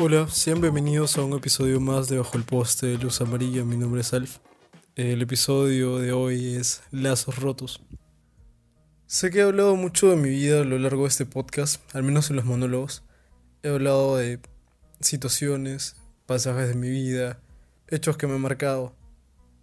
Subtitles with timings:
[0.00, 3.64] Hola, sean bienvenidos a un episodio más de Bajo el Poste de Luz Amarilla.
[3.64, 4.38] Mi nombre es Alf.
[4.96, 7.80] El episodio de hoy es Lazos Rotos.
[9.06, 12.02] Sé que he hablado mucho de mi vida a lo largo de este podcast, al
[12.02, 13.04] menos en los monólogos.
[13.62, 14.40] He hablado de
[15.00, 15.96] situaciones,
[16.26, 17.38] pasajes de mi vida,
[17.88, 18.94] hechos que me han marcado.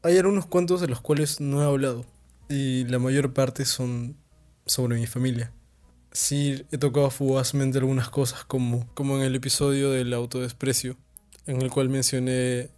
[0.04, 2.06] Hay algunos cuantos de los cuales no he hablado,
[2.50, 4.18] y la mayor parte son
[4.66, 5.54] sobre mi familia
[6.12, 10.98] sí he tocado fugazmente algunas cosas como, como en el episodio del autodesprecio,
[11.46, 12.70] en el cual mencioné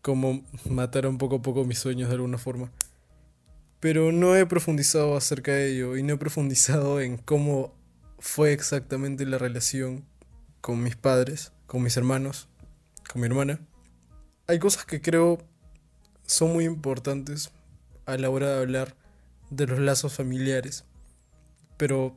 [0.00, 2.72] cómo mataron poco a poco mis sueños de alguna forma.
[3.80, 7.74] Pero no he profundizado acerca de ello y no he profundizado en cómo
[8.18, 10.04] fue exactamente la relación
[10.60, 12.48] con mis padres, con mis hermanos,
[13.10, 13.60] con mi hermana.
[14.46, 15.38] Hay cosas que creo
[16.24, 17.50] son muy importantes
[18.06, 18.96] a la hora de hablar
[19.52, 20.84] de los lazos familiares,
[21.76, 22.16] pero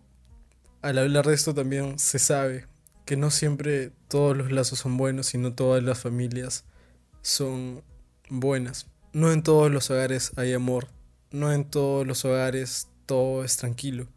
[0.82, 2.68] al hablar de esto también se sabe
[3.06, 6.64] que no siempre todos los lazos son buenos y no todas las familias
[7.22, 7.84] son
[8.30, 8.88] buenas.
[9.12, 10.88] No en todos los hogares hay amor,
[11.32, 14.08] no en todos los hogares todo es tranquilo.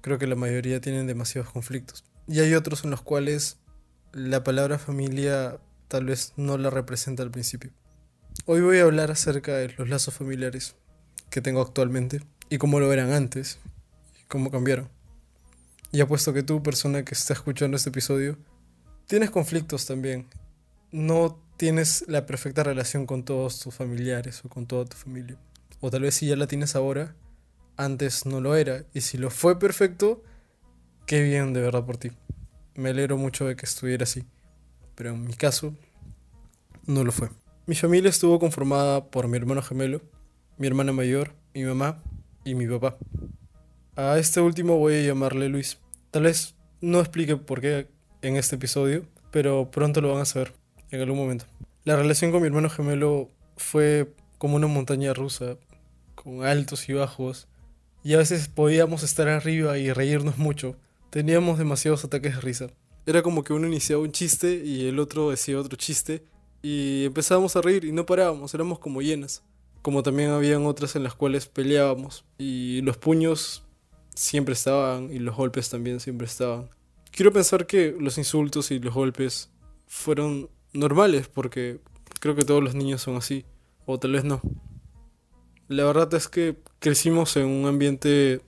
[0.00, 2.04] Creo que la mayoría tienen demasiados conflictos.
[2.28, 3.58] Y hay otros en los cuales
[4.12, 7.72] la palabra familia tal vez no la representa al principio.
[8.46, 10.76] Hoy voy a hablar acerca de los lazos familiares
[11.34, 13.58] que tengo actualmente y cómo lo eran antes
[14.20, 14.88] y cómo cambiaron.
[15.90, 18.38] Y apuesto que tú, persona que está escuchando este episodio,
[19.08, 20.28] tienes conflictos también.
[20.92, 25.36] No tienes la perfecta relación con todos tus familiares o con toda tu familia.
[25.80, 27.16] O tal vez si ya la tienes ahora,
[27.76, 28.84] antes no lo era.
[28.94, 30.22] Y si lo fue perfecto,
[31.04, 32.12] qué bien de verdad por ti.
[32.76, 34.24] Me alegro mucho de que estuviera así.
[34.94, 35.74] Pero en mi caso,
[36.86, 37.28] no lo fue.
[37.66, 40.00] Mi familia estuvo conformada por mi hermano gemelo,
[40.56, 42.02] mi hermana mayor, mi mamá
[42.44, 42.96] y mi papá.
[43.96, 45.78] A este último voy a llamarle Luis.
[46.10, 47.88] Tal vez no explique por qué
[48.22, 50.52] en este episodio, pero pronto lo van a saber,
[50.90, 51.46] en algún momento.
[51.84, 55.56] La relación con mi hermano gemelo fue como una montaña rusa,
[56.14, 57.48] con altos y bajos,
[58.02, 60.76] y a veces podíamos estar arriba y reírnos mucho.
[61.10, 62.66] Teníamos demasiados ataques de risa.
[63.06, 66.24] Era como que uno iniciaba un chiste y el otro decía otro chiste,
[66.62, 69.42] y empezábamos a reír y no parábamos, éramos como llenas.
[69.84, 73.64] Como también habían otras en las cuales peleábamos, y los puños
[74.14, 76.70] siempre estaban y los golpes también siempre estaban.
[77.10, 79.50] Quiero pensar que los insultos y los golpes
[79.86, 81.80] fueron normales porque
[82.18, 83.44] creo que todos los niños son así,
[83.84, 84.40] o tal vez no.
[85.68, 88.40] La verdad es que crecimos en un ambiente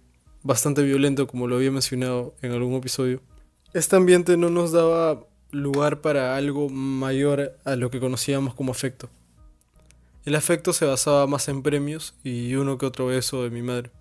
[0.43, 3.21] bastante violento, como lo había mencionado en algún episodio.
[3.75, 9.11] Este ambiente no nos daba lugar para algo mayor a lo que conocíamos como afecto.
[10.27, 13.93] El afecto se basaba más en premios y uno que otro beso de mi madre,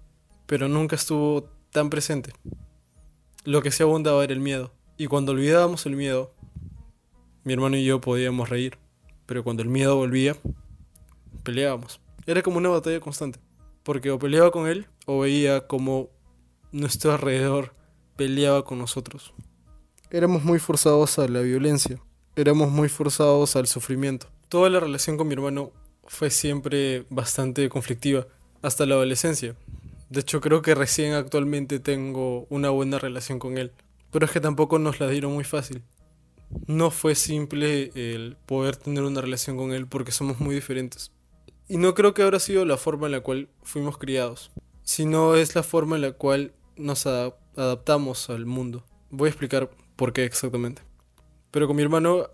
[0.47, 2.33] pero nunca estuvo tan presente.
[3.43, 4.71] Lo que se abundaba era el miedo.
[4.97, 6.33] Y cuando olvidábamos el miedo,
[7.43, 8.79] mi hermano y yo podíamos reír.
[9.27, 10.35] Pero cuando el miedo volvía,
[11.43, 12.01] peleábamos.
[12.25, 13.37] Era como una batalla constante.
[13.83, 16.09] Porque o peleaba con él o veía como
[16.71, 17.75] nuestro alrededor
[18.15, 19.31] peleaba con nosotros.
[20.09, 22.01] Éramos muy forzados a la violencia.
[22.35, 24.25] Éramos muy forzados al sufrimiento.
[24.49, 25.71] Toda la relación con mi hermano
[26.05, 28.27] fue siempre bastante conflictiva.
[28.61, 29.55] Hasta la adolescencia.
[30.09, 33.71] De hecho, creo que recién actualmente tengo una buena relación con él.
[34.11, 35.83] Pero es que tampoco nos la dieron muy fácil.
[36.67, 41.11] No fue simple el poder tener una relación con él porque somos muy diferentes.
[41.67, 44.51] Y no creo que habrá sido la forma en la cual fuimos criados,
[44.83, 48.85] sino es la forma en la cual nos adaptamos al mundo.
[49.09, 50.83] Voy a explicar por qué exactamente.
[51.51, 52.29] Pero con mi hermano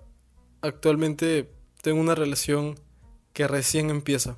[0.61, 1.49] actualmente
[1.81, 2.75] tengo una relación
[3.33, 4.37] que recién empieza.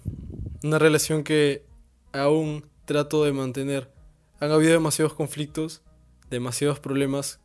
[0.63, 1.65] Una relación que
[2.13, 3.91] aún trato de mantener.
[4.39, 5.81] Han habido demasiados conflictos,
[6.29, 7.39] demasiados problemas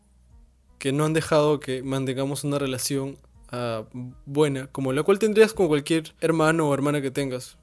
[0.79, 3.19] que no han dejado que mantengamos una relación
[3.51, 3.85] ah,
[4.27, 7.59] buena, como la cual tendrías con cualquier hermano o hermana que tengas.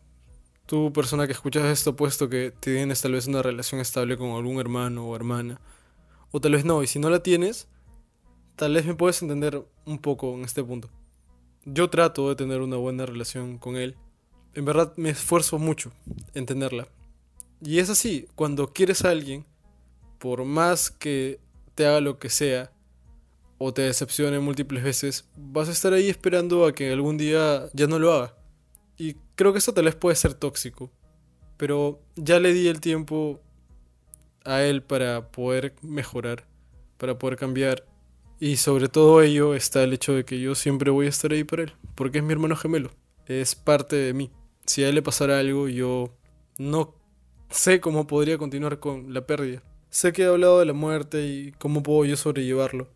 [0.66, 4.60] Tú, persona que escuchas esto, puesto que tienes tal vez una relación estable con algún
[4.60, 5.62] hermano o hermana,
[6.32, 7.68] o tal vez no, y si no la tienes,
[8.56, 10.90] tal vez me puedes entender un poco en este punto.
[11.66, 13.98] Yo trato de tener una buena relación con él.
[14.54, 15.92] En verdad me esfuerzo mucho
[16.34, 16.88] en tenerla.
[17.62, 19.46] Y es así, cuando quieres a alguien,
[20.20, 21.40] por más que
[21.74, 22.72] te haga lo que sea,
[23.58, 27.88] o te decepcione múltiples veces, vas a estar ahí esperando a que algún día ya
[27.88, 28.36] no lo haga.
[28.98, 30.92] Y creo que eso tal vez puede ser tóxico,
[31.58, 33.42] pero ya le di el tiempo
[34.44, 36.46] a él para poder mejorar,
[36.98, 37.86] para poder cambiar.
[38.40, 41.44] Y sobre todo ello está el hecho de que yo siempre voy a estar ahí
[41.44, 42.92] para él, porque es mi hermano gemelo,
[43.28, 44.32] es parte de mí.
[44.66, 46.14] Si a él le pasara algo, yo
[46.58, 46.96] no
[47.50, 49.64] sé cómo podría continuar con la pérdida.
[49.90, 52.90] Sé que he hablado de la muerte y cómo puedo yo sobrellevarlo.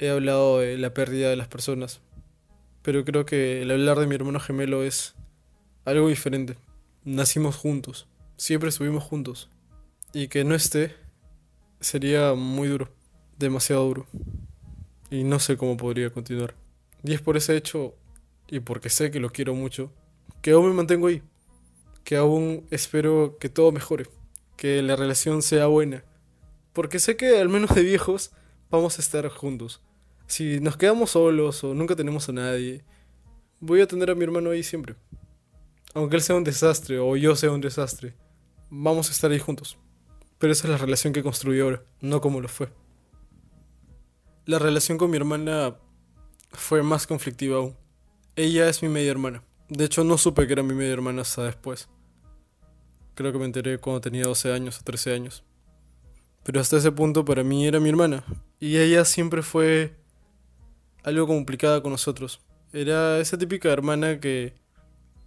[0.00, 2.00] He hablado de la pérdida de las personas.
[2.82, 5.14] Pero creo que el hablar de mi hermano gemelo es
[5.84, 6.56] algo diferente.
[7.04, 8.08] Nacimos juntos.
[8.36, 9.48] Siempre estuvimos juntos.
[10.12, 10.96] Y que no esté
[11.80, 12.88] sería muy duro.
[13.38, 14.06] Demasiado duro.
[15.10, 16.54] Y no sé cómo podría continuar.
[17.02, 17.94] Y es por ese hecho,
[18.48, 19.92] y porque sé que lo quiero mucho,
[20.42, 21.22] que aún me mantengo ahí.
[22.02, 24.06] Que aún espero que todo mejore.
[24.56, 26.04] Que la relación sea buena
[26.74, 28.32] porque sé que al menos de viejos
[28.68, 29.80] vamos a estar juntos.
[30.26, 32.84] Si nos quedamos solos o nunca tenemos a nadie,
[33.60, 34.96] voy a tener a mi hermano ahí siempre.
[35.94, 38.14] Aunque él sea un desastre o yo sea un desastre,
[38.70, 39.78] vamos a estar ahí juntos.
[40.38, 42.68] Pero esa es la relación que construí ahora, no como lo fue.
[44.46, 45.74] La relación con mi hermana
[46.50, 47.74] fue más conflictiva aún.
[48.36, 49.42] Ella es mi media hermana.
[49.70, 51.88] De hecho, no supe que era mi media hermana hasta después.
[53.14, 55.44] Creo que me enteré cuando tenía 12 años o 13 años.
[56.42, 58.22] Pero hasta ese punto para mí era mi hermana.
[58.60, 59.96] Y ella siempre fue
[61.04, 62.42] algo complicada con nosotros.
[62.70, 64.52] Era esa típica hermana que,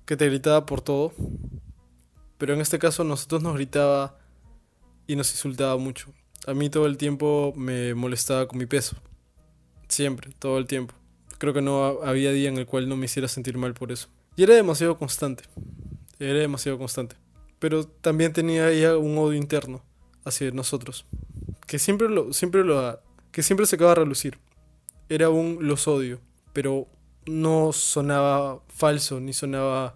[0.05, 1.11] que te gritaba por todo.
[2.37, 4.19] Pero en este caso nosotros nos gritaba
[5.07, 6.13] y nos insultaba mucho.
[6.45, 8.95] A mí todo el tiempo me molestaba con mi peso.
[9.87, 10.93] Siempre, todo el tiempo.
[11.37, 14.07] Creo que no había día en el cual no me hiciera sentir mal por eso.
[14.35, 15.43] Y era demasiado constante.
[16.19, 17.15] Era demasiado constante.
[17.59, 19.83] Pero también tenía ella un odio interno
[20.25, 21.05] hacia nosotros.
[21.65, 22.99] Que siempre lo, siempre lo,
[23.31, 24.37] que siempre se acaba de relucir.
[25.09, 26.19] Era un los odio,
[26.53, 26.87] pero
[27.25, 29.95] no sonaba falso ni sonaba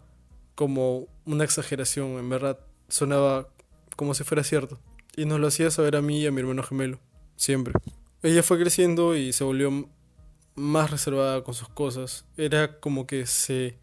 [0.55, 3.47] como una exageración, en verdad sonaba
[3.95, 4.79] como si fuera cierto.
[5.15, 6.99] Y nos lo hacía saber a mí y a mi hermano gemelo,
[7.35, 7.73] siempre.
[8.23, 9.89] Ella fue creciendo y se volvió
[10.55, 12.25] más reservada con sus cosas.
[12.37, 13.79] Era como que se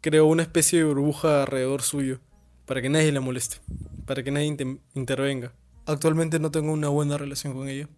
[0.00, 2.20] creó una especie de burbuja alrededor suyo,
[2.66, 3.56] para que nadie la moleste,
[4.06, 5.52] para que nadie intervenga.
[5.86, 7.88] Actualmente no tengo una buena relación con ella.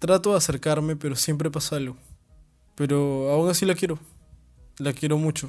[0.00, 1.96] Trato de acercarme, pero siempre pasa algo.
[2.74, 4.00] Pero aún así la quiero.
[4.78, 5.48] La quiero mucho.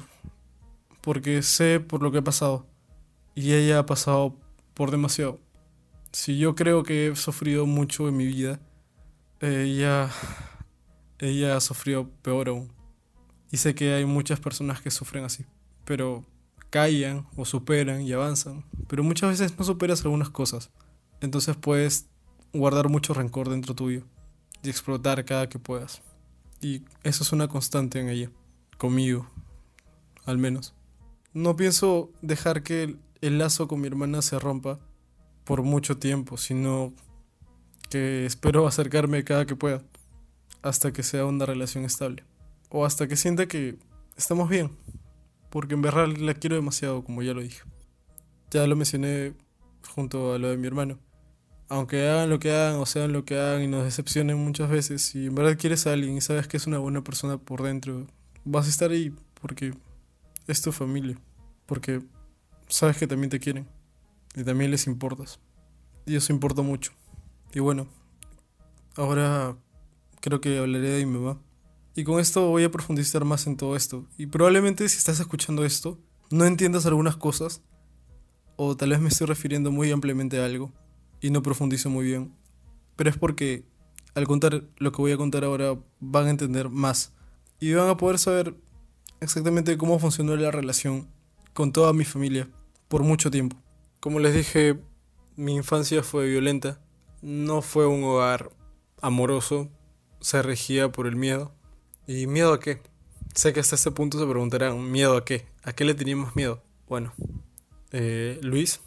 [1.00, 2.66] Porque sé por lo que ha pasado.
[3.34, 4.36] Y ella ha pasado
[4.74, 5.40] por demasiado.
[6.12, 8.60] Si yo creo que he sufrido mucho en mi vida,
[9.40, 10.10] ella,
[11.18, 12.72] ella ha sufrido peor aún.
[13.50, 15.44] Y sé que hay muchas personas que sufren así.
[15.84, 16.24] Pero
[16.70, 18.64] callan o superan y avanzan.
[18.88, 20.70] Pero muchas veces no superas algunas cosas.
[21.20, 22.08] Entonces puedes
[22.52, 24.02] guardar mucho rencor dentro tuyo
[24.62, 26.02] y explotar cada que puedas.
[26.60, 28.30] Y eso es una constante en ella,
[28.78, 29.30] conmigo,
[30.24, 30.74] al menos.
[31.32, 34.78] No pienso dejar que el, lazo con mi hermana se rompa
[35.44, 36.94] por mucho tiempo, sino
[37.90, 39.82] que espero acercarme cada que pueda,
[40.62, 42.24] hasta que sea una relación estable.
[42.68, 43.78] O hasta que sienta que
[44.16, 44.70] estamos bien,
[45.50, 47.62] porque en verdad la quiero demasiado, como ya lo dije.
[48.50, 49.34] Ya lo mencioné
[49.94, 50.98] junto a lo de mi hermano
[51.68, 55.02] aunque hagan lo que hagan o sean lo que hagan y nos decepcionen muchas veces,
[55.02, 58.06] si en verdad quieres a alguien y sabes que es una buena persona por dentro,
[58.44, 59.74] vas a estar ahí porque
[60.46, 61.18] es tu familia,
[61.66, 62.02] porque
[62.68, 63.66] sabes que también te quieren
[64.34, 65.40] y también les importas.
[66.04, 66.92] Y eso importa mucho.
[67.54, 67.86] Y bueno,
[68.96, 69.56] ahora
[70.20, 71.40] creo que hablaré de mi mamá.
[71.94, 74.06] Y con esto voy a profundizar más en todo esto.
[74.18, 75.98] Y probablemente si estás escuchando esto,
[76.30, 77.62] no entiendas algunas cosas,
[78.56, 80.72] o tal vez me estoy refiriendo muy ampliamente a algo
[81.20, 82.34] y no profundizo muy bien.
[82.96, 83.64] Pero es porque
[84.14, 87.12] al contar lo que voy a contar ahora van a entender más
[87.60, 88.56] y van a poder saber
[89.20, 91.08] exactamente cómo funcionó la relación
[91.52, 92.48] con toda mi familia
[92.88, 93.56] por mucho tiempo.
[94.00, 94.80] Como les dije,
[95.36, 96.80] mi infancia fue violenta,
[97.26, 98.52] no fue un hogar
[99.02, 99.68] amoroso,
[100.20, 101.52] se regía por el miedo.
[102.06, 102.80] ¿Y miedo a qué?
[103.34, 105.44] Sé que hasta este punto se preguntarán, ¿miedo a qué?
[105.64, 106.62] ¿A qué le teníamos miedo?
[106.88, 107.12] Bueno,
[107.90, 108.80] eh, Luis,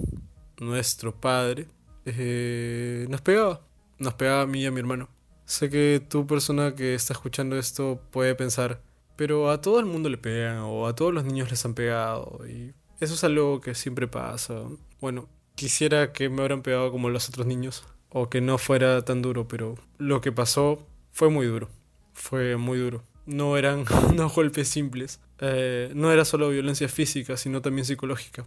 [0.57, 1.67] nuestro padre,
[2.05, 3.59] eh, nos pegaba.
[3.97, 5.09] Nos pegaba a mí y a mi hermano.
[5.43, 8.81] Sé que tu persona que está escuchando esto puede pensar,
[9.17, 12.39] pero a todo el mundo le pegan o a todos los niños les han pegado
[12.47, 14.63] y eso es algo que siempre pasa.
[15.01, 19.21] Bueno, quisiera que me hubieran pegado como los otros niños o que no fuera tan
[19.21, 21.69] duro, pero lo que pasó fue muy duro.
[22.13, 23.03] Fue muy duro.
[23.25, 25.19] No eran unos golpes simples.
[25.39, 28.45] Eh, no era solo violencia física, sino también psicológica.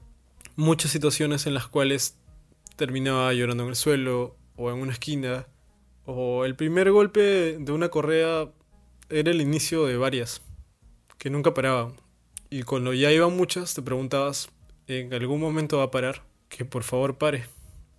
[0.56, 2.16] Muchas situaciones en las cuales
[2.76, 5.46] terminaba llorando en el suelo o en una esquina.
[6.04, 8.48] O el primer golpe de una correa
[9.08, 10.42] era el inicio de varias,
[11.18, 11.94] que nunca paraban.
[12.50, 14.50] Y cuando ya iban muchas, te preguntabas,
[14.86, 16.22] ¿en algún momento va a parar?
[16.48, 17.46] Que por favor pare.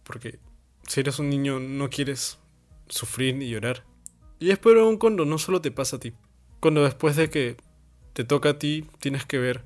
[0.03, 0.37] Porque
[0.87, 2.39] si eres un niño no quieres
[2.87, 3.85] sufrir y llorar.
[4.39, 6.13] Y es peor aún cuando no solo te pasa a ti.
[6.59, 7.57] Cuando después de que
[8.13, 9.65] te toca a ti, tienes que ver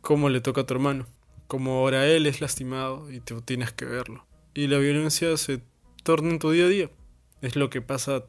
[0.00, 1.06] cómo le toca a tu hermano.
[1.46, 4.26] Como ahora él es lastimado y tú tienes que verlo.
[4.54, 5.62] y la violencia se
[6.02, 6.90] torna en tu día a día.
[7.42, 8.24] Es lo que pasa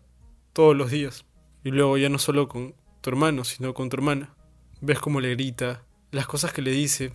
[0.53, 1.25] todos los días.
[1.63, 4.35] Y luego ya no solo con tu hermano, sino con tu hermana.
[4.81, 7.11] Ves cómo le grita, las cosas que le dice,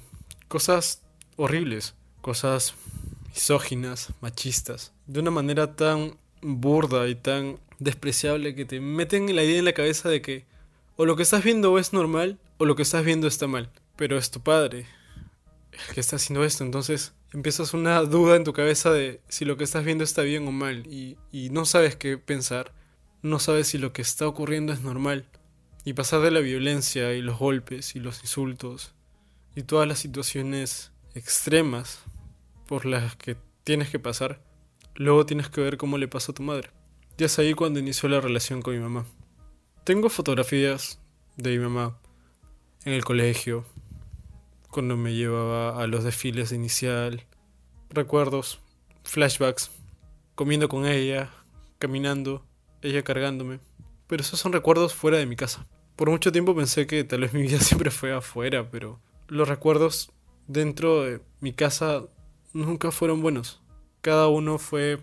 [0.49, 1.03] cosas
[1.37, 2.75] horribles, cosas
[3.29, 9.59] misóginas, machistas, de una manera tan burda y tan despreciable que te meten la idea
[9.59, 10.45] en la cabeza de que
[10.97, 13.71] o lo que estás viendo es normal o lo que estás viendo está mal.
[13.97, 14.87] Pero es tu padre
[15.73, 19.57] el que está haciendo esto, entonces empiezas una duda en tu cabeza de si lo
[19.57, 22.73] que estás viendo está bien o mal y, y no sabes qué pensar,
[23.23, 25.27] no sabes si lo que está ocurriendo es normal.
[25.87, 28.95] Y pasar de la violencia y los golpes y los insultos
[29.55, 32.01] y todas las situaciones extremas
[32.67, 34.41] por las que tienes que pasar,
[34.95, 36.71] luego tienes que ver cómo le pasó a tu madre.
[37.17, 39.07] Ya es ahí cuando inició la relación con mi mamá.
[39.85, 41.01] Tengo fotografías
[41.37, 41.99] de mi mamá
[42.85, 43.65] en el colegio,
[44.71, 47.25] cuando me llevaba a los desfiles de inicial,
[47.91, 48.61] recuerdos,
[49.05, 49.71] flashbacks,
[50.35, 51.31] comiendo con ella,
[51.79, 52.45] caminando,
[52.83, 53.61] ella cargándome.
[54.07, 55.67] Pero esos son recuerdos fuera de mi casa.
[55.97, 60.11] Por mucho tiempo pensé que tal vez mi vida siempre fue afuera, pero los recuerdos
[60.47, 62.05] dentro de mi casa
[62.53, 63.63] nunca fueron buenos.
[64.05, 64.99] Cada uno fue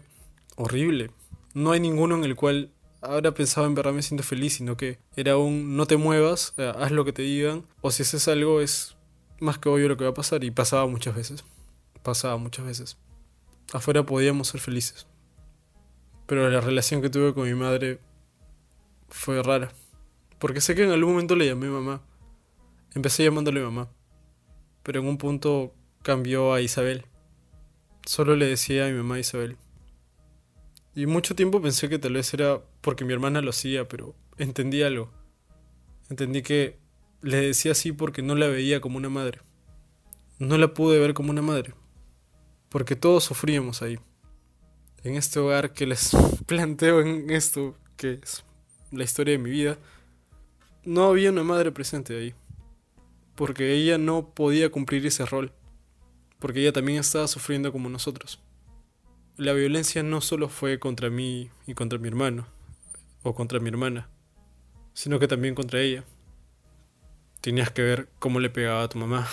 [0.58, 1.10] horrible.
[1.56, 2.70] No hay ninguno en el cual
[3.02, 6.72] ahora pensaba en verdad me siento feliz, sino que era un no te muevas, eh,
[6.78, 8.96] haz lo que te digan, o si haces algo es
[9.40, 11.44] más que obvio lo que va a pasar y pasaba muchas veces.
[12.04, 12.98] Pasaba muchas veces.
[13.74, 15.08] Afuera podíamos ser felices.
[16.28, 18.00] Pero la relación que tuve con mi madre
[19.10, 19.72] fue rara.
[20.38, 22.04] Porque sé que en algún momento le llamé mamá.
[22.94, 23.90] Empecé llamándole mamá.
[24.84, 27.08] Pero en un punto cambió a Isabel.
[28.06, 29.58] Solo le decía a mi mamá Isabel.
[30.96, 34.82] Y mucho tiempo pensé que tal vez era porque mi hermana lo hacía, pero entendí
[34.82, 35.12] algo.
[36.10, 36.78] Entendí que
[37.22, 39.40] le decía así porque no la veía como una madre.
[40.40, 41.74] No la pude ver como una madre.
[42.70, 44.00] Porque todos sufríamos ahí.
[45.04, 46.12] En este hogar que les
[46.46, 48.44] planteo en esto, que es
[48.92, 49.78] la historia de mi vida,
[50.84, 52.34] no había una madre presente ahí.
[53.36, 55.54] Porque ella no podía cumplir ese rol.
[56.42, 58.42] Porque ella también estaba sufriendo como nosotros.
[59.38, 62.48] La violencia no solo fue contra mí y contra mi hermano,
[63.24, 64.10] o contra mi hermana,
[64.94, 66.04] sino que también contra ella
[67.40, 69.28] tenías que ver cómo le pegaba a tu mamá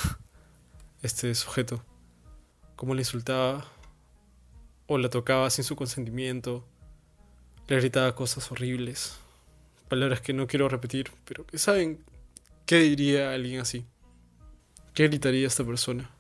[1.03, 1.83] este sujeto,
[2.77, 3.67] cómo le insultaba
[4.87, 6.67] o la tocaba sin su consentimiento,
[7.67, 9.19] le gritaba cosas horribles,
[9.89, 12.05] palabras que no quiero repetir, pero que saben
[12.65, 13.85] qué diría alguien así,
[14.95, 16.11] qué gritaría esta persona.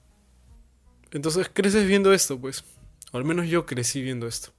[1.10, 2.64] Entonces creces viendo esto, pues,
[3.12, 4.52] o al menos yo crecí viendo esto.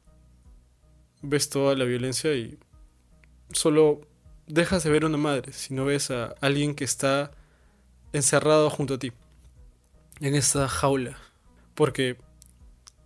[1.21, 2.57] Ves toda la violencia y
[3.51, 4.01] solo
[4.47, 7.31] dejas de ver a una madre, si no ves a alguien que está
[8.13, 9.11] encerrado junto a ti,
[10.19, 11.17] en esta jaula.
[11.75, 12.17] Porque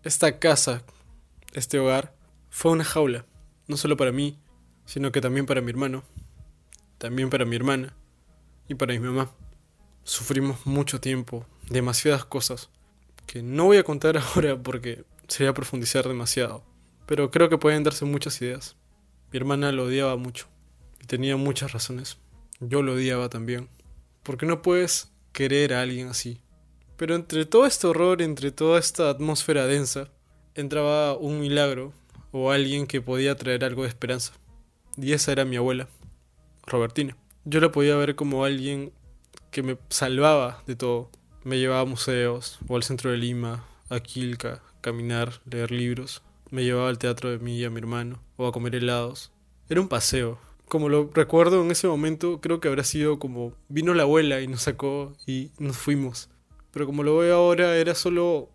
[0.03, 0.83] esta casa,
[1.53, 2.15] este hogar,
[2.49, 3.25] fue una jaula,
[3.67, 4.39] no solo para mí,
[4.85, 6.03] sino que también para mi hermano,
[6.97, 7.95] también para mi hermana
[8.67, 9.31] y para mi mamá.
[10.03, 12.69] Sufrimos mucho tiempo, demasiadas cosas,
[13.25, 16.63] que no voy a contar ahora porque sería profundizar demasiado,
[17.05, 18.75] pero creo que pueden darse muchas ideas.
[19.31, 20.47] Mi hermana lo odiaba mucho
[21.01, 22.17] y tenía muchas razones.
[22.59, 23.69] Yo lo odiaba también.
[24.21, 26.39] Porque no puedes querer a alguien así.
[26.95, 30.09] Pero entre todo este horror, entre toda esta atmósfera densa,
[30.55, 31.91] entraba un milagro
[32.31, 34.33] o alguien que podía traer algo de esperanza.
[34.97, 35.87] Y esa era mi abuela,
[36.65, 37.17] Robertina.
[37.45, 38.93] Yo la podía ver como alguien
[39.51, 41.09] que me salvaba de todo.
[41.43, 46.21] Me llevaba a museos o al centro de Lima, a Quilca, caminar, leer libros.
[46.51, 49.31] Me llevaba al teatro de mí y a mi hermano, o a comer helados.
[49.67, 50.39] Era un paseo,
[50.73, 54.47] como lo recuerdo en ese momento, creo que habrá sido como vino la abuela y
[54.47, 56.29] nos sacó y nos fuimos.
[56.71, 58.49] Pero como lo veo ahora, era solo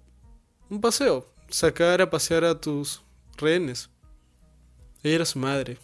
[0.69, 3.05] un paseo, sacar a pasear a tus
[3.37, 3.91] rehenes.
[5.05, 5.79] Ella era su madre,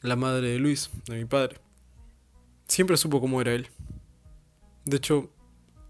[0.00, 1.58] la madre de Luis, de mi padre.
[2.66, 3.68] Siempre supo cómo era él.
[4.86, 5.28] De hecho,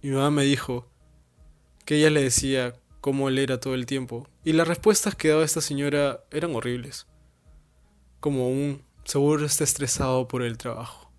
[0.02, 0.88] mi mamá me dijo
[1.84, 5.44] que ella le decía cómo él era todo el tiempo, y las respuestas que daba
[5.44, 7.06] esta señora eran horribles
[8.20, 11.10] como un seguro está estresado por el trabajo.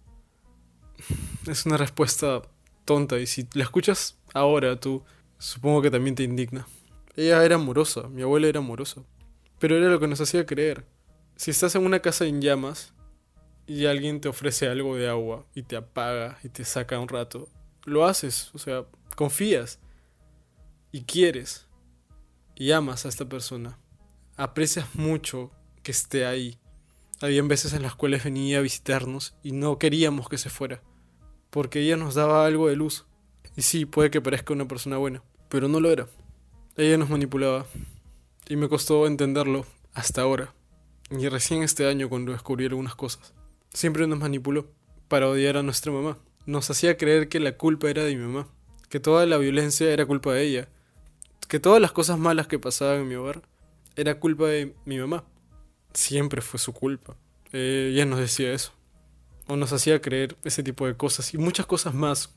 [1.48, 2.44] Es una respuesta
[2.86, 5.04] tonta y si la escuchas ahora tú,
[5.40, 6.68] supongo que también te indigna.
[7.16, 9.02] Ella era amorosa, mi abuela era amorosa,
[9.60, 10.86] pero era lo que nos hacía creer.
[11.36, 12.94] Si estás en una casa en llamas
[13.66, 17.50] y alguien te ofrece algo de agua y te apaga y te saca un rato,
[17.84, 18.86] lo haces, o sea,
[19.16, 19.80] confías
[20.92, 21.68] y quieres
[22.56, 23.80] y amas a esta persona.
[24.38, 25.52] Aprecias mucho
[25.84, 26.62] que esté ahí
[27.22, 30.82] habían veces en las cuales venía a visitarnos y no queríamos que se fuera,
[31.52, 33.06] porque ella nos daba algo de luz.
[33.56, 36.08] Y sí, puede que parezca una persona buena, pero no lo era.
[36.78, 37.66] Ella nos manipulaba.
[38.48, 40.54] Y me costó entenderlo hasta ahora.
[41.12, 43.34] Y recién este año cuando descubrí algunas cosas.
[43.72, 44.72] Siempre nos manipuló
[45.08, 46.18] para odiar a nuestra mamá.
[46.46, 48.48] Nos hacía creer que la culpa era de mi mamá.
[48.90, 50.70] Que toda la violencia era culpa de ella.
[51.48, 53.42] Que todas las cosas malas que pasaban en mi hogar
[53.96, 55.24] era culpa de mi mamá.
[55.94, 57.16] Siempre fue su culpa.
[57.52, 58.74] Eh, ella nos decía eso.
[59.48, 61.34] O nos hacía creer ese tipo de cosas.
[61.34, 62.34] Y muchas cosas más.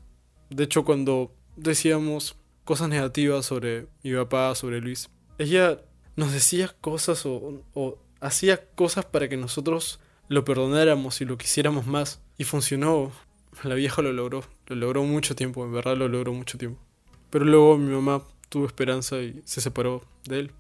[0.51, 5.81] De hecho, cuando decíamos cosas negativas sobre mi papá, sobre Luis, ella
[6.17, 11.87] nos decía cosas o, o hacía cosas para que nosotros lo perdonáramos y lo quisiéramos
[11.87, 12.21] más.
[12.37, 13.13] Y funcionó.
[13.63, 14.45] La vieja lo logró.
[14.67, 16.81] Lo logró mucho tiempo, en verdad lo logró mucho tiempo.
[17.31, 20.51] Pero luego mi mamá tuvo esperanza y se separó de él.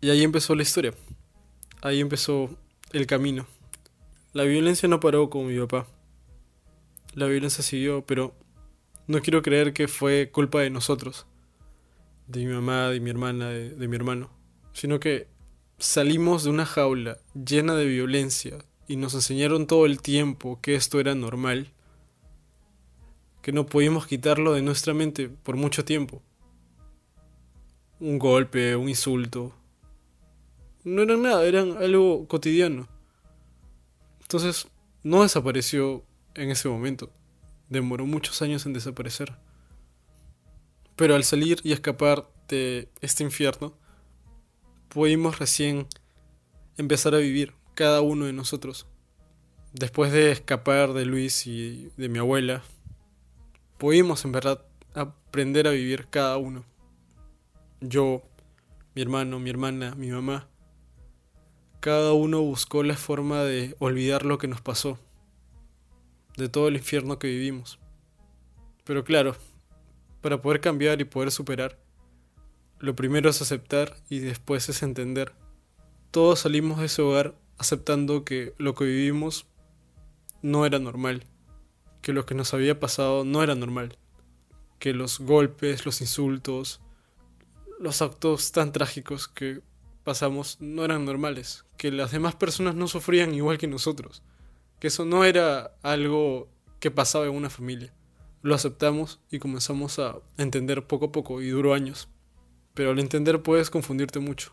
[0.00, 0.94] Y ahí empezó la historia.
[1.82, 2.50] Ahí empezó
[2.92, 3.46] el camino.
[4.32, 5.86] La violencia no paró con mi papá.
[7.14, 8.34] La violencia siguió, pero
[9.10, 11.26] no quiero creer que fue culpa de nosotros,
[12.28, 14.30] de mi mamá, de mi hermana, de, mi hermano,
[14.72, 15.26] sino que
[15.78, 21.00] salimos de una jaula llena de violencia y nos enseñaron todo el tiempo que esto
[21.00, 21.72] era normal,
[23.42, 26.22] que no podíamos quitarlo de nuestra mente por mucho tiempo.
[27.98, 29.54] Un golpe, un insulto.
[30.84, 32.88] No eran nada, eran algo cotidiano.
[34.22, 34.68] Entonces,
[35.02, 36.04] no desapareció
[36.34, 37.10] en ese momento.
[37.68, 39.36] Demoró muchos años en desaparecer.
[40.96, 43.74] Pero al salir y escapar de este infierno,
[44.88, 45.86] pudimos recién
[46.76, 48.86] empezar a vivir, cada uno de nosotros.
[49.72, 52.62] Después de escapar de Luis y de mi abuela,
[53.80, 54.62] pudimos en verdad
[54.94, 56.66] aprender a vivir cada uno.
[57.80, 58.22] Yo,
[58.94, 60.48] mi hermano, mi hermana, mi mamá.
[61.80, 64.98] Cada uno buscó la forma de olvidar lo que nos pasó,
[66.36, 67.78] de todo el infierno que vivimos.
[68.84, 69.34] Pero claro,
[70.20, 71.78] para poder cambiar y poder superar,
[72.80, 75.32] lo primero es aceptar y después es entender.
[76.10, 79.46] Todos salimos de ese hogar aceptando que lo que vivimos
[80.42, 81.24] no era normal,
[82.02, 83.96] que lo que nos había pasado no era normal,
[84.78, 86.80] que los golpes, los insultos,
[87.78, 89.60] los actos tan trágicos que
[90.04, 94.22] pasamos no eran normales, que las demás personas no sufrían igual que nosotros,
[94.78, 96.48] que eso no era algo
[96.80, 97.92] que pasaba en una familia.
[98.42, 102.08] Lo aceptamos y comenzamos a entender poco a poco y duró años.
[102.72, 104.52] Pero al entender puedes confundirte mucho.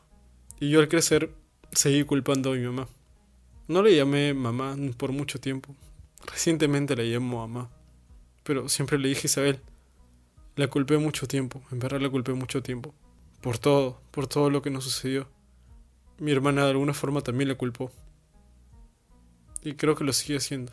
[0.60, 1.32] Y yo al crecer
[1.72, 2.90] seguí culpando a mi mamá.
[3.68, 5.74] No le llamé mamá por mucho tiempo.
[6.26, 7.70] Recientemente la llamo mamá.
[8.44, 9.62] Pero siempre le dije Isabel.
[10.56, 12.96] La culpé mucho tiempo, en verdad la culpé mucho tiempo.
[13.42, 15.28] Por todo, por todo lo que nos sucedió.
[16.18, 17.92] Mi hermana de alguna forma también la culpó.
[19.62, 20.72] Y creo que lo sigue haciendo.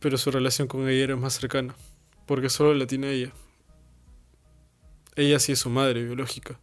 [0.00, 1.74] Pero su relación con ella era más cercana,
[2.26, 3.32] porque solo la tiene ella.
[5.14, 6.58] Ella sí es su madre biológica.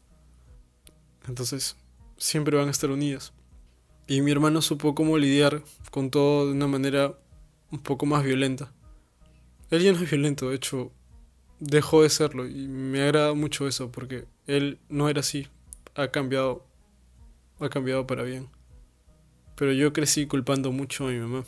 [1.27, 1.77] Entonces,
[2.17, 3.31] siempre van a estar unidas.
[4.09, 7.13] Y mi hermano supo cómo lidiar con todo de una manera
[7.69, 8.73] un poco más violenta.
[9.69, 10.91] Él ya no es violento, de hecho,
[11.59, 15.45] dejó de serlo y me agrada mucho eso porque él no era así,
[15.93, 16.65] ha cambiado,
[17.59, 18.49] ha cambiado para bien.
[19.55, 21.45] Pero yo crecí culpando mucho a mi mamá.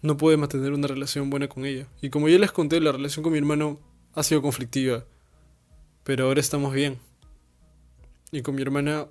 [0.00, 1.86] No pude mantener una relación buena con ella.
[2.00, 3.78] Y como ya les conté, la relación con mi hermano
[4.14, 5.04] ha sido conflictiva.
[6.02, 6.98] Pero ahora estamos bien.
[8.32, 9.06] Y con mi hermana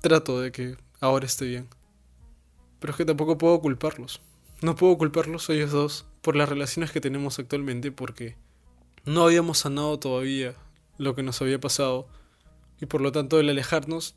[0.00, 1.68] trato de que ahora esté bien.
[2.80, 4.20] Pero es que tampoco puedo culparlos.
[4.62, 8.36] No puedo culparlos a ellos dos por las relaciones que tenemos actualmente porque
[9.04, 10.54] no habíamos sanado todavía
[10.96, 12.08] lo que nos había pasado.
[12.80, 14.16] Y por lo tanto el alejarnos,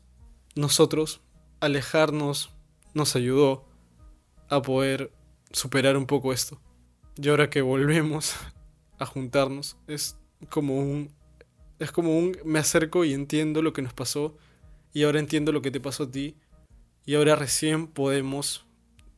[0.54, 1.20] nosotros,
[1.60, 2.50] alejarnos
[2.94, 3.64] nos ayudó
[4.48, 5.12] a poder
[5.52, 6.60] superar un poco esto.
[7.16, 8.34] Y ahora que volvemos
[8.98, 10.16] a juntarnos, es
[10.50, 11.10] como un...
[11.78, 12.36] Es como un...
[12.44, 14.36] Me acerco y entiendo lo que nos pasó
[14.92, 16.36] y ahora entiendo lo que te pasó a ti
[17.04, 18.66] y ahora recién podemos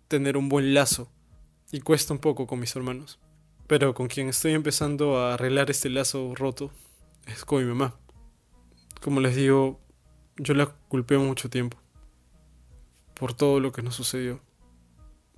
[0.08, 1.10] tener un buen lazo
[1.72, 3.18] y cuesta un poco con mis hermanos.
[3.66, 6.70] Pero con quien estoy empezando a arreglar este lazo roto
[7.26, 7.98] es con mi mamá.
[9.00, 9.80] Como les digo,
[10.36, 11.78] yo la culpé mucho tiempo
[13.14, 14.40] por todo lo que nos sucedió.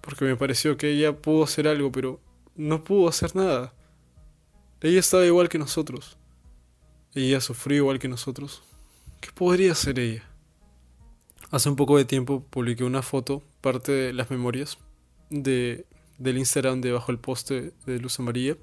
[0.01, 2.20] Porque me pareció que ella pudo hacer algo, pero
[2.55, 3.75] no pudo hacer nada.
[4.81, 6.16] Ella estaba igual que nosotros.
[7.14, 8.62] Ella sufrió igual que nosotros.
[9.20, 10.22] ¿Qué podría ser ella?
[11.50, 14.79] Hace un poco de tiempo publiqué una foto, parte de las memorias,
[15.31, 15.87] de,
[16.18, 18.57] del Instagram debajo del poste de Luz Amarilla,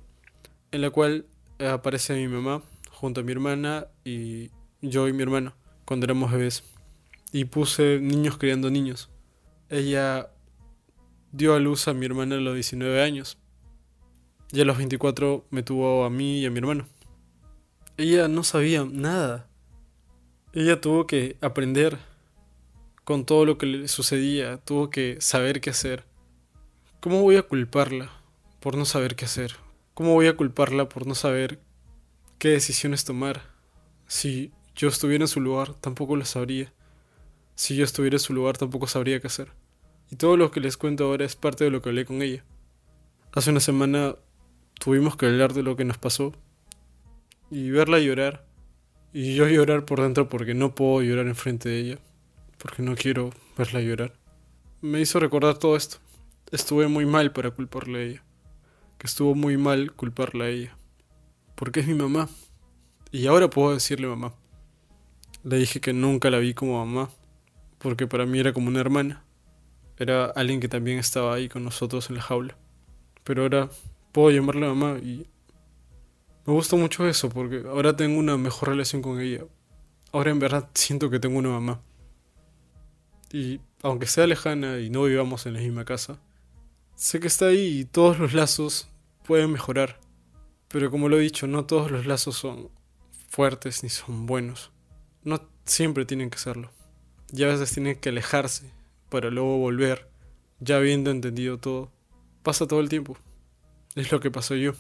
[0.71, 1.25] en la cual
[1.59, 2.61] aparece mi mamá
[2.91, 5.53] junto a mi hermana y yo y mi hermano
[5.85, 6.63] cuando éramos bebés.
[7.31, 9.09] Y puse niños criando niños.
[9.69, 10.29] Ella
[11.31, 13.37] dio a luz a mi hermana a los 19 años.
[14.51, 16.87] Y a los 24 me tuvo a mí y a mi hermano.
[17.97, 19.49] Ella no sabía nada.
[20.55, 21.97] Ella tuvo que aprender
[23.03, 26.05] con todo lo que le sucedía, tuvo que saber qué hacer.
[26.99, 28.11] ¿Cómo voy a culparla
[28.59, 29.55] por no saber qué hacer?
[29.95, 31.59] ¿Cómo voy a culparla por no saber
[32.37, 33.41] qué decisiones tomar?
[34.05, 36.71] Si yo estuviera en su lugar, tampoco lo sabría.
[37.55, 39.51] Si yo estuviera en su lugar, tampoco sabría qué hacer.
[40.11, 42.45] Y todo lo que les cuento ahora es parte de lo que hablé con ella.
[43.31, 44.17] Hace una semana
[44.79, 46.31] tuvimos que hablar de lo que nos pasó
[47.49, 48.52] y verla llorar.
[49.15, 51.99] Y yo llorar por dentro porque no puedo llorar enfrente de ella.
[52.57, 54.13] Porque no quiero verla llorar.
[54.81, 55.97] Me hizo recordar todo esto.
[56.51, 58.23] Estuve muy mal para culparle a ella.
[58.97, 60.75] Que estuvo muy mal culparla a ella.
[61.53, 62.27] Porque es mi mamá.
[63.11, 64.33] Y ahora puedo decirle mamá.
[65.43, 67.11] Le dije que nunca la vi como mamá.
[67.77, 69.23] Porque para mí era como una hermana.
[69.99, 72.57] Era alguien que también estaba ahí con nosotros en la jaula.
[73.23, 73.69] Pero ahora
[74.11, 75.27] puedo llamarle mamá y
[76.45, 79.45] me gusta mucho eso porque ahora tengo una mejor relación con ella.
[80.11, 81.81] Ahora en verdad siento que tengo una mamá.
[83.31, 86.19] Y aunque sea lejana y no vivamos en la misma casa,
[86.95, 88.89] sé que está ahí y todos los lazos
[89.25, 89.99] pueden mejorar.
[90.67, 92.69] Pero como lo he dicho, no todos los lazos son
[93.29, 94.71] fuertes ni son buenos.
[95.23, 96.71] No siempre tienen que serlo.
[97.31, 98.71] Y a veces tienen que alejarse
[99.09, 100.09] para luego volver,
[100.59, 101.91] ya habiendo entendido todo.
[102.43, 103.17] Pasa todo el tiempo.
[103.95, 104.73] Es lo que pasó yo.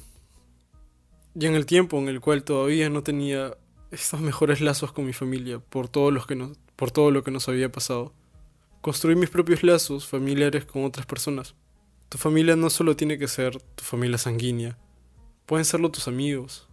[1.35, 3.57] Y en el tiempo en el cual todavía no tenía
[3.91, 7.31] estos mejores lazos con mi familia por todo, los que nos, por todo lo que
[7.31, 8.13] nos había pasado,
[8.81, 11.55] construí mis propios lazos familiares con otras personas.
[12.09, 14.77] Tu familia no solo tiene que ser tu familia sanguínea,
[15.45, 16.67] pueden serlo tus amigos,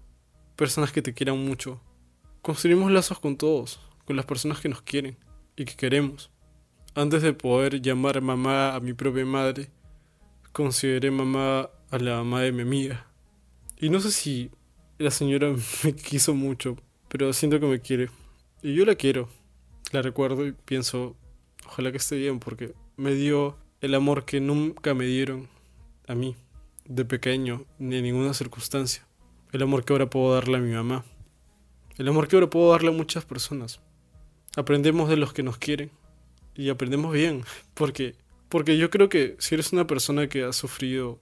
[0.56, 1.80] personas que te quieran mucho.
[2.42, 5.16] Construimos lazos con todos, con las personas que nos quieren
[5.56, 6.30] y que queremos.
[6.94, 9.70] Antes de poder llamar mamá a mi propia madre,
[10.52, 13.09] consideré mamá a la mamá de mi amiga.
[13.80, 14.50] Y no sé si
[14.98, 16.76] la señora me quiso mucho,
[17.08, 18.10] pero siento que me quiere.
[18.62, 19.28] Y yo la quiero.
[19.90, 21.16] La recuerdo y pienso,
[21.66, 25.48] ojalá que esté bien, porque me dio el amor que nunca me dieron
[26.06, 26.36] a mí,
[26.84, 29.06] de pequeño, ni en ninguna circunstancia.
[29.50, 31.04] El amor que ahora puedo darle a mi mamá.
[31.96, 33.80] El amor que ahora puedo darle a muchas personas.
[34.56, 35.90] Aprendemos de los que nos quieren.
[36.54, 37.44] Y aprendemos bien.
[37.74, 38.14] Porque,
[38.48, 41.20] porque yo creo que si eres una persona que ha sufrido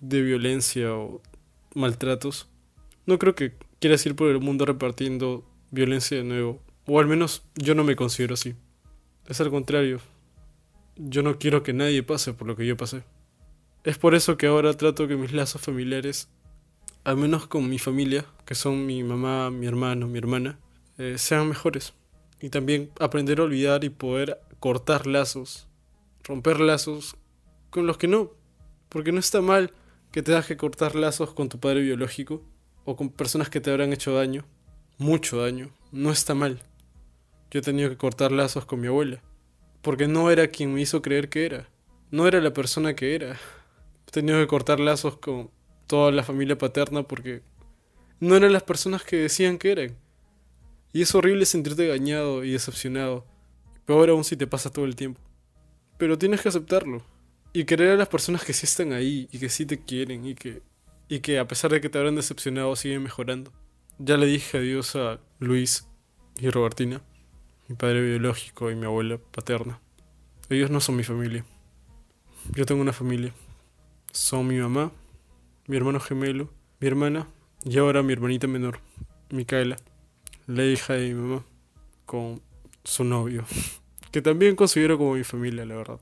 [0.00, 1.22] de violencia o
[1.74, 2.48] maltratos,
[3.06, 6.60] no creo que quieras ir por el mundo repartiendo violencia de nuevo.
[6.86, 8.54] O al menos yo no me considero así.
[9.26, 10.00] Es al contrario.
[10.96, 13.04] Yo no quiero que nadie pase por lo que yo pasé.
[13.84, 16.28] Es por eso que ahora trato que mis lazos familiares,
[17.04, 20.58] al menos con mi familia, que son mi mamá, mi hermano, mi hermana,
[20.98, 21.94] eh, sean mejores.
[22.40, 25.68] Y también aprender a olvidar y poder cortar lazos,
[26.24, 27.16] romper lazos
[27.70, 28.32] con los que no.
[28.88, 29.72] Porque no está mal
[30.12, 32.42] que te que cortar lazos con tu padre biológico
[32.84, 34.44] o con personas que te habrán hecho daño,
[34.98, 36.62] mucho daño, no está mal.
[37.50, 39.22] Yo he tenido que cortar lazos con mi abuela,
[39.82, 41.68] porque no era quien me hizo creer que era,
[42.10, 43.38] no era la persona que era.
[44.08, 45.50] He tenido que cortar lazos con
[45.86, 47.42] toda la familia paterna porque
[48.18, 49.96] no eran las personas que decían que eran.
[50.92, 53.24] Y es horrible sentirte engañado y decepcionado,
[53.84, 55.20] peor aún si te pasa todo el tiempo.
[55.98, 57.04] Pero tienes que aceptarlo.
[57.52, 60.34] Y querer a las personas que sí están ahí y que sí te quieren y
[60.34, 60.62] que,
[61.08, 63.52] y que a pesar de que te habrán decepcionado siguen mejorando.
[63.98, 65.88] Ya le dije adiós a Luis
[66.38, 67.02] y Robertina,
[67.68, 69.80] mi padre biológico y mi abuela paterna.
[70.48, 71.44] Ellos no son mi familia.
[72.54, 73.32] Yo tengo una familia.
[74.12, 74.92] Son mi mamá,
[75.66, 77.28] mi hermano gemelo, mi hermana
[77.64, 78.80] y ahora mi hermanita menor,
[79.30, 79.76] Micaela,
[80.46, 81.44] la hija de mi mamá,
[82.06, 82.40] con
[82.84, 83.44] su novio,
[84.10, 86.00] que también considero como mi familia, la verdad.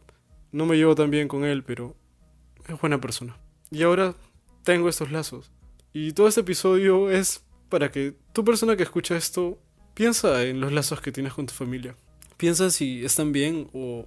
[0.52, 1.94] No me llevo tan bien con él, pero
[2.66, 3.36] es buena persona.
[3.70, 4.14] Y ahora
[4.62, 5.50] tengo estos lazos.
[5.92, 9.58] Y todo este episodio es para que tu persona que escucha esto
[9.94, 11.96] piensa en los lazos que tienes con tu familia.
[12.36, 14.06] Piensa si están bien o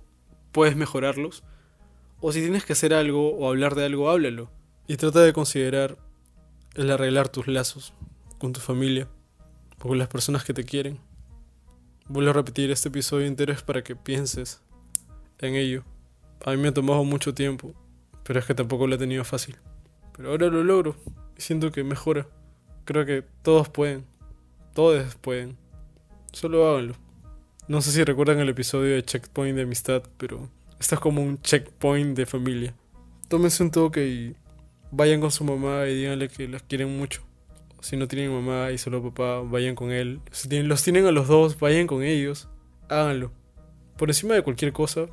[0.51, 1.43] puedes mejorarlos.
[2.19, 4.49] O si tienes que hacer algo o hablar de algo, háblalo.
[4.87, 5.97] Y trata de considerar
[6.75, 7.93] el arreglar tus lazos
[8.37, 9.07] con tu familia
[9.79, 10.99] o con las personas que te quieren.
[12.07, 14.61] Vuelvo a repetir, este episodio entero es para que pienses
[15.39, 15.83] en ello.
[16.45, 17.73] A mí me ha tomado mucho tiempo,
[18.23, 19.57] pero es que tampoco lo he tenido fácil.
[20.15, 20.95] Pero ahora lo logro
[21.37, 22.27] y siento que mejora.
[22.85, 24.05] Creo que todos pueden,
[24.73, 25.57] todos pueden.
[26.31, 26.95] Solo háganlo.
[27.67, 30.49] No sé si recuerdan el episodio de Checkpoint de amistad, pero
[30.79, 32.73] esto es como un checkpoint de familia.
[33.27, 34.35] Tómense un toque y
[34.91, 37.21] vayan con su mamá y díganle que las quieren mucho.
[37.81, 40.21] Si no tienen mamá y solo papá, vayan con él.
[40.31, 42.49] Si los tienen a los dos, vayan con ellos.
[42.89, 43.31] Háganlo.
[43.97, 45.07] Por encima de cualquier cosa,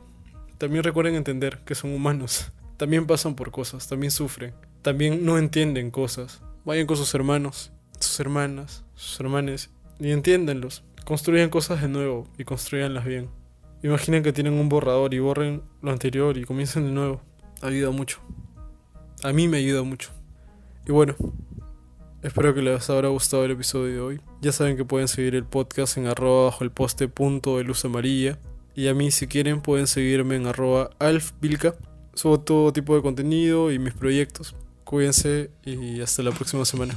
[0.58, 2.52] también recuerden entender que son humanos.
[2.76, 6.40] También pasan por cosas, también sufren, también no entienden cosas.
[6.64, 10.84] Vayan con sus hermanos sus hermanas, sus hermanes, y entiéndanlos.
[11.04, 13.30] Construyan cosas de nuevo y construyanlas bien.
[13.82, 17.20] Imaginen que tienen un borrador y borren lo anterior y comiencen de nuevo.
[17.62, 18.20] Ayuda mucho.
[19.22, 20.10] A mí me ayuda mucho.
[20.86, 21.14] Y bueno,
[22.22, 24.20] espero que les haya gustado el episodio de hoy.
[24.40, 27.84] Ya saben que pueden seguir el podcast en arroba bajo el poste punto de luz
[27.84, 28.38] amarilla.
[28.78, 31.74] Y a mí si quieren pueden seguirme en arroba alfvilca.
[32.14, 34.54] Subo todo tipo de contenido y mis proyectos.
[34.84, 36.96] Cuídense y hasta la próxima semana.